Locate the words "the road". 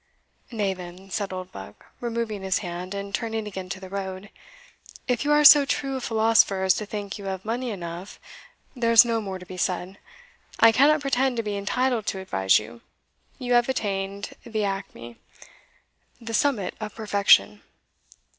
3.79-4.31